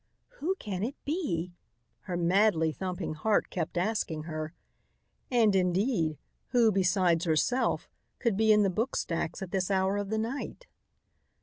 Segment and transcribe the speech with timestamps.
[0.39, 1.53] "Who can it be?"
[2.05, 4.55] her madly thumping heart kept asking her.
[5.29, 10.09] And, indeed, who, besides herself, could be in the book stacks at this hour of
[10.09, 10.65] the night?